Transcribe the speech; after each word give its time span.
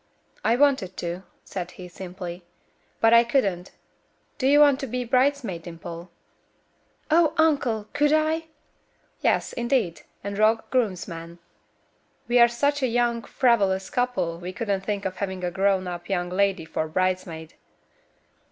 "I 0.43 0.55
wanted 0.55 0.97
to," 0.97 1.21
said 1.43 1.69
he, 1.77 1.87
simply, 1.87 2.43
"but 2.99 3.13
I 3.13 3.23
couldn't. 3.23 3.69
Do 4.39 4.47
you 4.47 4.59
want 4.61 4.79
to 4.79 4.87
be 4.87 5.03
bridesmaid, 5.05 5.61
Dimple?" 5.61 6.09
"Oh, 7.11 7.35
uncle! 7.37 7.87
Could 7.93 8.11
I?" 8.11 8.45
"Yes, 9.21 9.53
indeed; 9.53 10.01
and 10.23 10.39
Rock 10.39 10.71
groomsman. 10.71 11.37
We 12.27 12.39
are 12.39 12.47
such 12.47 12.81
a 12.81 12.87
young, 12.87 13.21
frivolous 13.21 13.91
couple, 13.91 14.39
we 14.39 14.51
couldn't 14.53 14.81
think 14.81 15.05
of 15.05 15.17
having 15.17 15.43
a 15.43 15.51
grown 15.51 15.87
up 15.87 16.09
young 16.09 16.29
lady 16.31 16.65
for 16.65 16.87
bridesmaid." 16.87 17.53